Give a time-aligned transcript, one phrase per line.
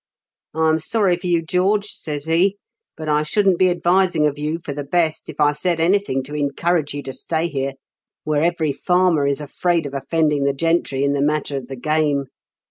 [0.43, 4.39] "* I am sorry for you, George/ says he;* but I shouldn't be advising of
[4.39, 7.73] you for the best if I said anything to encourage you to stay here,
[8.23, 12.25] where every farmer is afraid of offending the gentry in the matter of the game.